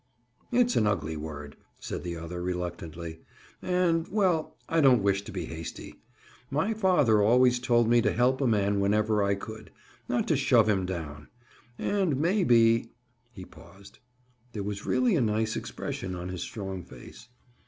"It's 0.51 0.75
an 0.75 0.87
ugly 0.87 1.15
word," 1.15 1.57
said 1.79 2.01
the 2.03 2.15
other 2.17 2.41
reluctantly, 2.41 3.19
"and—well, 3.61 4.57
I 4.67 4.81
don't 4.81 5.03
wish 5.03 5.21
to 5.21 5.31
be 5.31 5.45
hasty. 5.45 6.01
My 6.49 6.73
father 6.73 7.21
always 7.21 7.59
told 7.59 7.87
me 7.87 8.01
to 8.01 8.11
help 8.11 8.41
a 8.41 8.47
man 8.47 8.79
whenever 8.79 9.21
I 9.21 9.35
could; 9.35 9.69
not 10.09 10.27
to 10.29 10.35
shove 10.35 10.67
him 10.67 10.87
down. 10.87 11.27
And 11.77 12.17
maybe—" 12.17 12.89
He 13.31 13.45
paused. 13.45 13.99
There 14.53 14.63
was 14.63 14.87
really 14.87 15.15
a 15.15 15.21
nice 15.21 15.55
expression 15.55 16.15
on 16.15 16.29
his 16.29 16.41
strong 16.41 16.81
face. 16.83 17.27